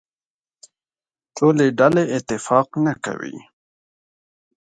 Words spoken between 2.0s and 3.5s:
اتفاق نه کوي.